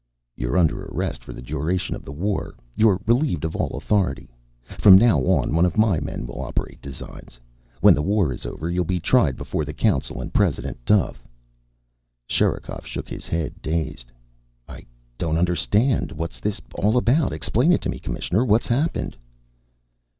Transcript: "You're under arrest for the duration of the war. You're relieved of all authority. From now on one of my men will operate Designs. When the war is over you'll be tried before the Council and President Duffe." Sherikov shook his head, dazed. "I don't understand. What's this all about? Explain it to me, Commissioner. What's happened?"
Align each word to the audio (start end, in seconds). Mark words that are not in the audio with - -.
"You're 0.35 0.57
under 0.57 0.83
arrest 0.85 1.23
for 1.23 1.31
the 1.31 1.43
duration 1.43 1.95
of 1.95 2.03
the 2.05 2.11
war. 2.11 2.55
You're 2.75 2.99
relieved 3.05 3.45
of 3.45 3.55
all 3.55 3.77
authority. 3.77 4.31
From 4.79 4.97
now 4.97 5.19
on 5.19 5.53
one 5.53 5.63
of 5.63 5.77
my 5.77 5.99
men 5.99 6.25
will 6.25 6.41
operate 6.41 6.81
Designs. 6.81 7.39
When 7.81 7.93
the 7.93 8.01
war 8.01 8.33
is 8.33 8.43
over 8.43 8.67
you'll 8.67 8.83
be 8.83 8.99
tried 8.99 9.37
before 9.37 9.63
the 9.63 9.75
Council 9.75 10.19
and 10.19 10.33
President 10.33 10.83
Duffe." 10.85 11.27
Sherikov 12.27 12.83
shook 12.87 13.09
his 13.09 13.27
head, 13.27 13.61
dazed. 13.61 14.11
"I 14.67 14.87
don't 15.19 15.37
understand. 15.37 16.13
What's 16.13 16.39
this 16.39 16.59
all 16.73 16.97
about? 16.97 17.31
Explain 17.31 17.71
it 17.71 17.81
to 17.81 17.89
me, 17.89 17.99
Commissioner. 17.99 18.43
What's 18.43 18.65
happened?" 18.65 19.15